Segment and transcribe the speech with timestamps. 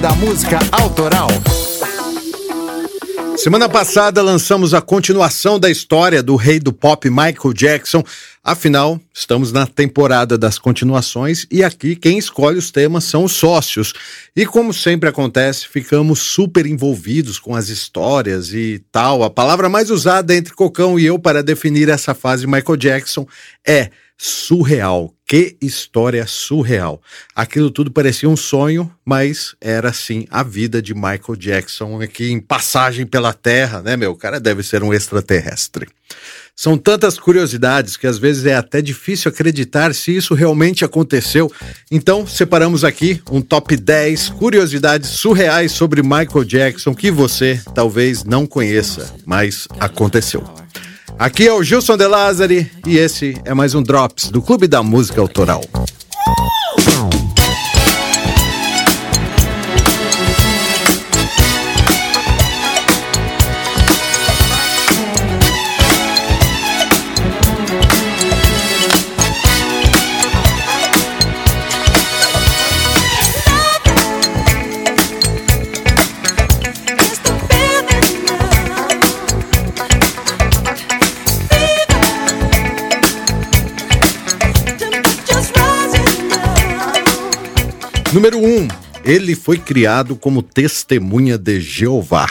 [0.00, 1.28] Da Música Autoral.
[3.36, 8.04] Semana passada lançamos a continuação da história do rei do pop Michael Jackson.
[8.50, 13.92] Afinal, estamos na temporada das continuações e aqui quem escolhe os temas são os sócios.
[14.34, 19.22] E como sempre acontece, ficamos super envolvidos com as histórias e tal.
[19.22, 23.26] A palavra mais usada entre Cocão e eu para definir essa fase Michael Jackson
[23.66, 25.12] é surreal.
[25.26, 27.02] Que história surreal.
[27.36, 32.40] Aquilo tudo parecia um sonho, mas era sim a vida de Michael Jackson aqui em
[32.40, 34.12] passagem pela Terra, né, meu?
[34.12, 35.86] O cara deve ser um extraterrestre.
[36.60, 41.48] São tantas curiosidades que às vezes é até difícil acreditar se isso realmente aconteceu.
[41.88, 48.44] Então, separamos aqui um top 10 curiosidades surreais sobre Michael Jackson que você talvez não
[48.44, 50.42] conheça, mas aconteceu.
[51.16, 54.82] Aqui é o Gilson De Lázari e esse é mais um Drops do Clube da
[54.82, 55.62] Música Autoral.
[88.10, 88.40] Número 1.
[88.40, 88.68] Um,
[89.04, 92.30] ele foi criado como testemunha de Jeová.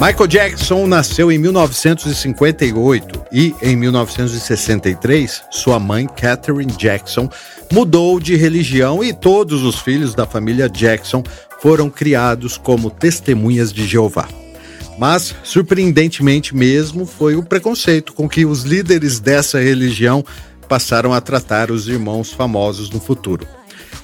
[0.00, 7.28] Michael Jackson nasceu em 1958 e, em 1963, sua mãe, Catherine Jackson,
[7.70, 11.22] mudou de religião e todos os filhos da família Jackson
[11.60, 14.26] foram criados como testemunhas de Jeová.
[14.98, 20.24] Mas, surpreendentemente mesmo, foi o preconceito com que os líderes dessa religião
[20.68, 23.46] passaram a tratar os irmãos famosos no futuro.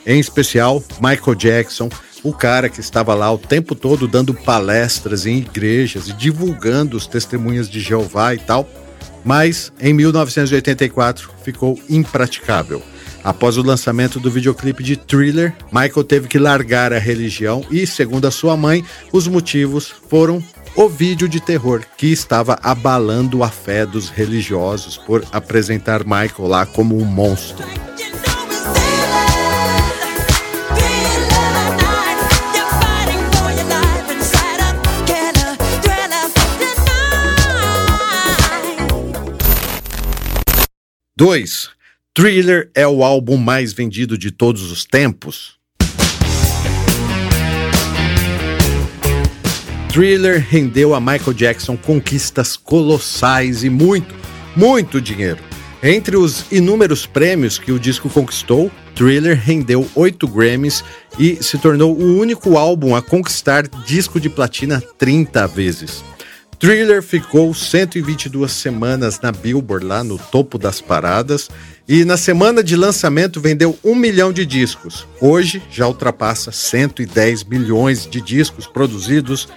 [0.05, 1.89] Em especial, Michael Jackson,
[2.23, 7.07] o cara que estava lá o tempo todo dando palestras em igrejas e divulgando os
[7.07, 8.69] testemunhas de Jeová e tal,
[9.25, 12.83] mas em 1984 ficou impraticável.
[13.23, 18.27] Após o lançamento do videoclipe de Thriller, Michael teve que largar a religião e, segundo
[18.27, 18.83] a sua mãe,
[19.13, 20.43] os motivos foram
[20.77, 26.65] o vídeo de terror que estava abalando a fé dos religiosos por apresentar Michael lá
[26.65, 27.67] como um monstro.
[41.17, 41.69] Dois,
[42.15, 45.60] Thriller é o álbum mais vendido de todos os tempos?
[49.93, 54.15] Thriller rendeu a Michael Jackson conquistas colossais e muito,
[54.55, 55.41] muito dinheiro.
[55.83, 60.85] Entre os inúmeros prêmios que o disco conquistou, Thriller rendeu oito Grammys
[61.19, 66.05] e se tornou o único álbum a conquistar disco de platina 30 vezes.
[66.61, 71.49] Thriller ficou 122 semanas na Billboard, lá no topo das paradas,
[71.91, 75.09] e na semana de lançamento vendeu um milhão de discos.
[75.21, 79.49] Hoje já ultrapassa 110 milhões de discos produzidos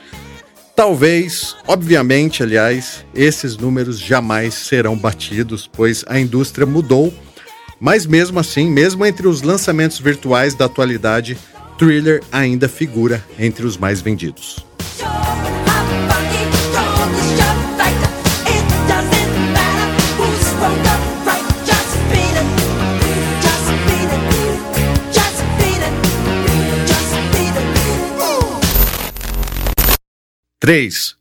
[0.75, 7.13] Talvez, obviamente, aliás, esses números jamais serão batidos, pois a indústria mudou,
[7.79, 11.38] mas mesmo assim, mesmo entre os lançamentos virtuais da atualidade,
[11.77, 14.65] Thriller ainda figura entre os mais vendidos.
[30.66, 31.18] Três,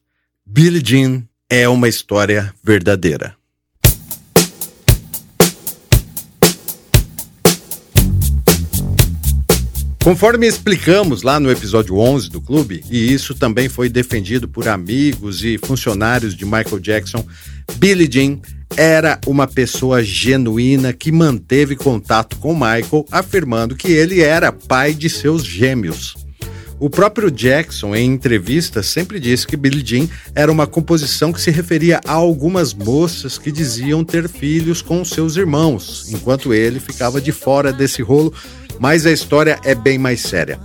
[0.47, 3.35] Billie Jean é uma história verdadeira.
[10.05, 15.43] Conforme explicamos lá no episódio 11 do clube, e isso também foi defendido por amigos
[15.43, 17.27] e funcionários de Michael Jackson,
[17.79, 18.39] Billie Jean
[18.77, 25.11] era uma pessoa genuína que manteve contato com Michael, afirmando que ele era pai de
[25.11, 26.22] seus gêmeos.
[26.83, 31.49] O próprio Jackson, em entrevistas, sempre disse que Billie Jean era uma composição que se
[31.49, 37.31] referia a algumas moças que diziam ter filhos com seus irmãos, enquanto ele ficava de
[37.31, 38.35] fora desse rolo,
[38.81, 40.59] mas a história é bem mais séria.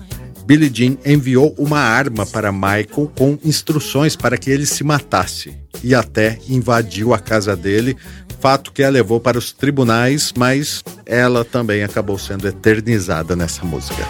[0.44, 5.54] Billie Jean enviou uma arma para Michael com instruções para que ele se matasse
[5.84, 7.96] e até invadiu a casa dele,
[8.40, 14.04] fato que a levou para os tribunais, mas ela também acabou sendo eternizada nessa música.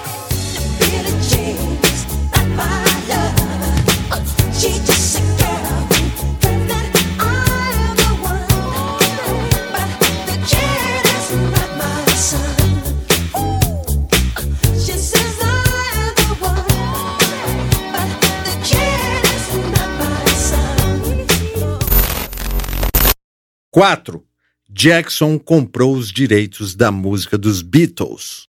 [23.77, 24.23] 4.
[24.67, 28.47] Jackson comprou os direitos da música dos Beatles.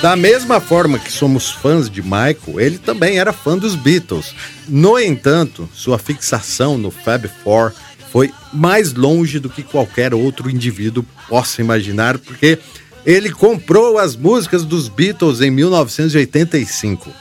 [0.00, 4.32] Da mesma forma que somos fãs de Michael, ele também era fã dos Beatles.
[4.68, 7.72] No entanto, sua fixação no Fab Four
[8.12, 12.60] foi mais longe do que qualquer outro indivíduo possa imaginar, porque
[13.04, 17.12] ele comprou as músicas dos Beatles em 1985.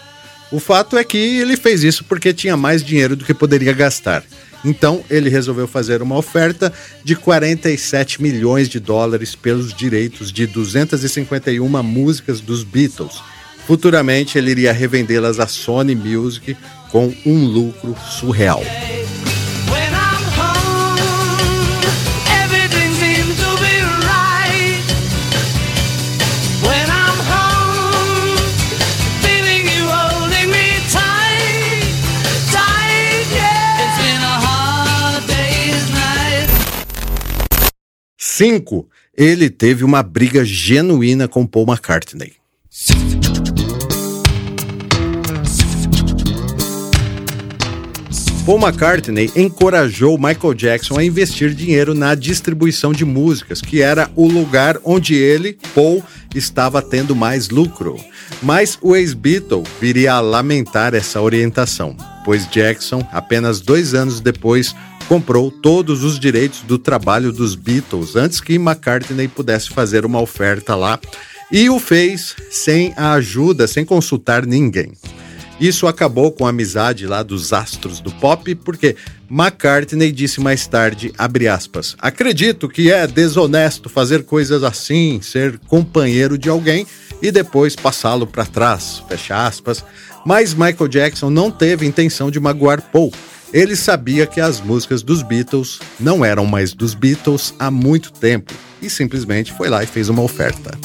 [0.52, 4.24] O fato é que ele fez isso porque tinha mais dinheiro do que poderia gastar.
[4.66, 6.74] Então ele resolveu fazer uma oferta
[7.04, 13.22] de 47 milhões de dólares pelos direitos de 251 músicas dos Beatles.
[13.66, 16.58] Futuramente ele iria revendê-las à Sony Music
[16.92, 18.64] com um lucro surreal.
[38.40, 38.88] 5.
[39.18, 42.36] Ele teve uma briga genuína com Paul McCartney.
[48.46, 54.26] Paul McCartney encorajou Michael Jackson a investir dinheiro na distribuição de músicas, que era o
[54.26, 56.02] lugar onde ele, Paul,
[56.34, 58.00] estava tendo mais lucro.
[58.42, 61.94] Mas o ex-Beatle viria a lamentar essa orientação,
[62.24, 64.74] pois Jackson, apenas dois anos depois,
[65.10, 70.76] comprou todos os direitos do trabalho dos Beatles antes que McCartney pudesse fazer uma oferta
[70.76, 71.00] lá.
[71.52, 74.94] E o fez sem a ajuda, sem consultar ninguém.
[75.60, 78.96] Isso acabou com a amizade lá dos astros do pop, porque
[79.30, 81.12] McCartney disse mais tarde,
[81.52, 86.86] aspas, acredito que é desonesto fazer coisas assim, ser companheiro de alguém
[87.20, 89.84] e depois passá-lo para trás, fecha aspas,
[90.24, 93.12] mas Michael Jackson não teve intenção de magoar Paul,
[93.54, 98.54] ele sabia que as músicas dos Beatles não eram mais dos Beatles há muito tempo
[98.82, 100.78] e simplesmente foi lá e fez uma oferta.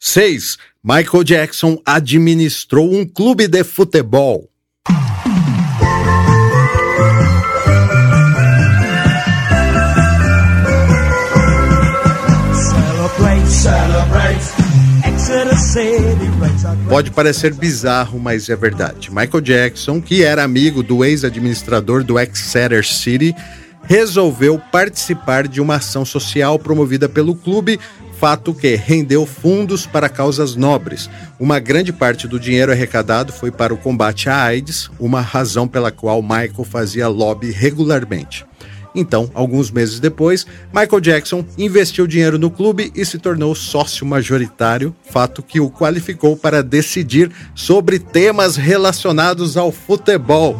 [0.00, 4.50] Seis, Michael Jackson administrou um clube de futebol.
[16.88, 19.10] Pode parecer bizarro, mas é verdade.
[19.10, 23.34] Michael Jackson, que era amigo do ex-administrador do Exeter City,
[23.84, 27.78] resolveu participar de uma ação social promovida pelo clube,
[28.18, 31.08] fato que rendeu fundos para causas nobres.
[31.38, 35.90] Uma grande parte do dinheiro arrecadado foi para o combate à AIDS, uma razão pela
[35.90, 38.44] qual Michael fazia lobby regularmente.
[38.94, 44.94] Então, alguns meses depois, Michael Jackson investiu dinheiro no clube e se tornou sócio majoritário,
[45.10, 50.58] fato que o qualificou para decidir sobre temas relacionados ao futebol.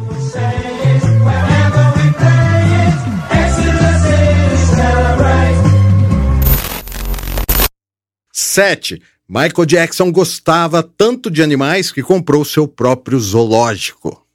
[8.31, 9.01] Sete.
[9.27, 14.25] Michael Jackson gostava tanto de animais que comprou seu próprio zoológico.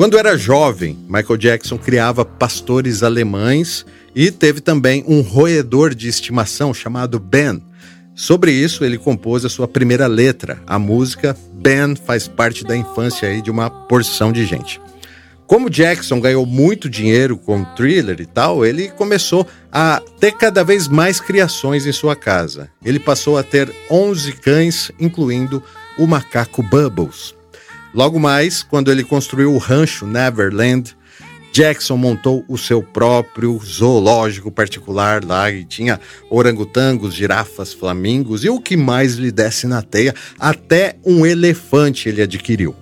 [0.00, 6.72] Quando era jovem, Michael Jackson criava pastores alemães e teve também um roedor de estimação
[6.72, 7.62] chamado Ben.
[8.14, 10.58] Sobre isso, ele compôs a sua primeira letra.
[10.66, 14.80] A música Ben faz parte da infância aí de uma porção de gente.
[15.46, 20.88] Como Jackson ganhou muito dinheiro com thriller e tal, ele começou a ter cada vez
[20.88, 22.70] mais criações em sua casa.
[22.82, 25.62] Ele passou a ter 11 cães, incluindo
[25.98, 27.38] o macaco Bubbles.
[27.92, 30.96] Logo mais, quando ele construiu o rancho Neverland,
[31.52, 38.60] Jackson montou o seu próprio zoológico particular lá e tinha orangotangos, girafas, flamingos e o
[38.60, 42.74] que mais lhe desse na teia, até um elefante ele adquiriu.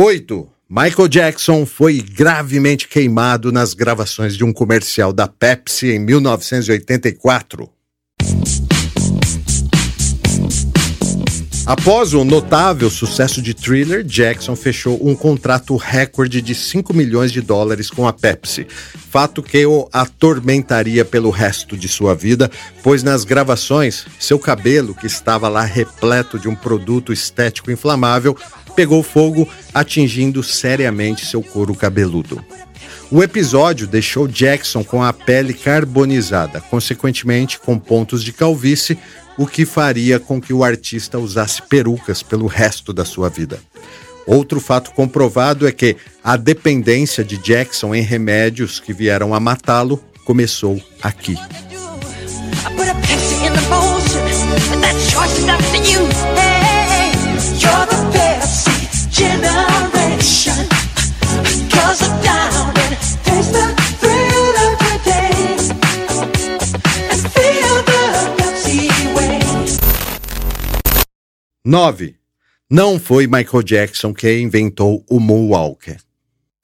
[0.00, 7.68] Oito, Michael Jackson foi gravemente queimado nas gravações de um comercial da Pepsi em 1984.
[11.66, 17.42] Após o notável sucesso de Thriller, Jackson fechou um contrato recorde de 5 milhões de
[17.42, 18.68] dólares com a Pepsi,
[19.10, 22.48] fato que o atormentaria pelo resto de sua vida,
[22.84, 28.34] pois nas gravações, seu cabelo, que estava lá repleto de um produto estético inflamável,
[28.78, 32.40] pegou fogo, atingindo seriamente seu couro cabeludo.
[33.10, 38.96] O episódio deixou Jackson com a pele carbonizada, consequentemente com pontos de calvície,
[39.36, 43.58] o que faria com que o artista usasse perucas pelo resto da sua vida.
[44.24, 50.00] Outro fato comprovado é que a dependência de Jackson em remédios que vieram a matá-lo
[50.24, 51.36] começou aqui.
[57.68, 58.37] You're the.
[71.68, 72.14] 9.
[72.70, 75.98] Não foi Michael Jackson quem inventou o Moonwalker.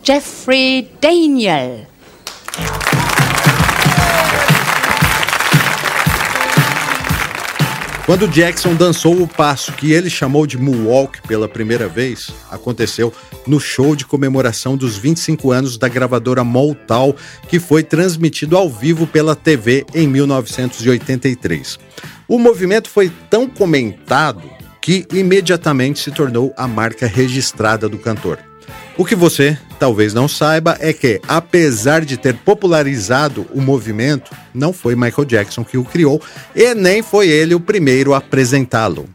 [0.02, 1.86] Jeffrey Daniel
[8.06, 13.10] Quando Jackson dançou o passo que ele chamou de Moonwalk pela primeira vez, aconteceu
[13.46, 17.14] no show de comemoração dos 25 anos da gravadora Motown,
[17.48, 21.78] que foi transmitido ao vivo pela TV em 1983.
[22.28, 24.42] O movimento foi tão comentado
[24.82, 28.38] que imediatamente se tornou a marca registrada do cantor.
[28.96, 34.72] O que você talvez não saiba é que, apesar de ter popularizado o movimento, não
[34.72, 36.22] foi Michael Jackson que o criou
[36.54, 39.08] e nem foi ele o primeiro a apresentá-lo.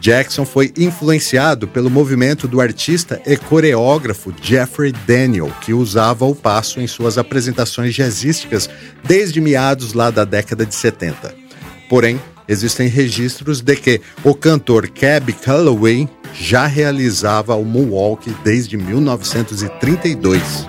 [0.00, 6.78] Jackson foi influenciado pelo movimento do artista e coreógrafo Jeffrey Daniel, que usava o passo
[6.78, 8.68] em suas apresentações jazzísticas
[9.02, 11.34] desde meados lá da década de 70.
[11.88, 12.20] Porém,
[12.52, 20.66] existem registros de que o cantor Cab Calloway já realizava o moonwalk desde 1932.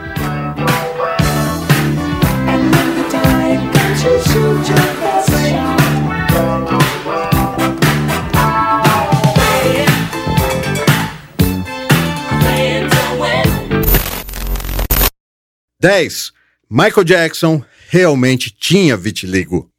[15.80, 16.32] Dez.
[16.70, 19.73] Michael Jackson realmente tinha vitiligo.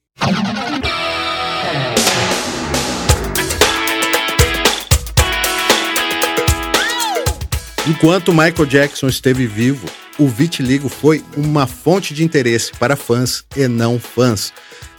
[7.86, 9.86] Enquanto Michael Jackson esteve vivo,
[10.18, 14.54] o vitiligo foi uma fonte de interesse para fãs e não fãs.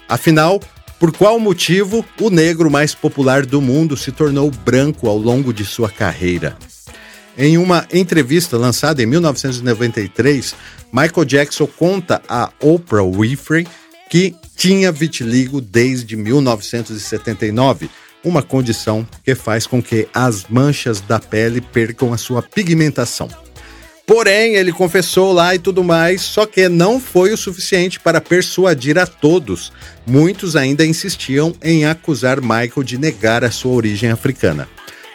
[0.08, 0.62] Afinal,
[1.00, 5.66] por qual motivo o negro mais popular do mundo se tornou branco ao longo de
[5.66, 6.56] sua carreira?
[7.36, 10.54] Em uma entrevista lançada em 1993,
[10.94, 13.66] Michael Jackson conta a Oprah Winfrey
[14.12, 17.90] que tinha vitiligo desde 1979
[18.26, 23.30] uma condição que faz com que as manchas da pele percam a sua pigmentação.
[24.06, 29.00] Porém, ele confessou lá e tudo mais, só que não foi o suficiente para persuadir
[29.00, 29.74] a todos.
[30.06, 34.68] Muitos ainda insistiam em acusar Michael de negar a sua origem africana.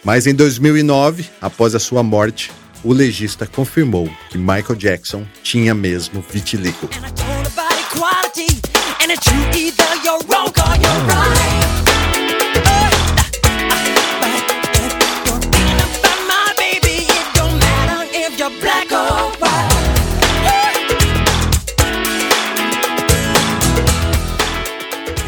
[0.02, 2.50] Mas em 2009, após a sua morte,
[2.83, 6.88] o legista confirmou que Michael Jackson tinha mesmo vitiligo.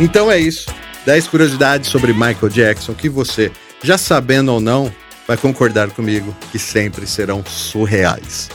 [0.03, 0.67] Então é isso.
[1.07, 3.53] 10 curiosidades sobre Michael Jackson que você,
[3.85, 4.93] já sabendo ou não,
[5.29, 8.51] vai concordar comigo que sempre serão surreais.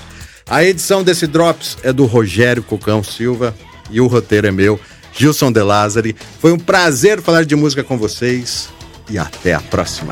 [0.50, 3.56] A edição desse Drops é do Rogério Cocão Silva
[3.90, 4.78] e o roteiro é meu,
[5.14, 6.18] Gilson De Lázari.
[6.42, 8.68] Foi um prazer falar de música com vocês
[9.10, 10.12] e até a próxima.